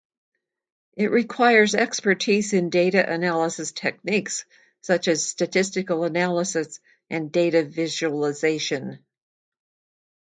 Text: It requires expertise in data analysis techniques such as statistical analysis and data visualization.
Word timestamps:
It 0.97 1.11
requires 1.11 1.75
expertise 1.75 2.53
in 2.53 2.71
data 2.71 3.07
analysis 3.07 3.71
techniques 3.71 4.45
such 4.81 5.07
as 5.07 5.23
statistical 5.27 6.05
analysis 6.05 6.79
and 7.11 7.31
data 7.31 7.63
visualization. 7.63 9.05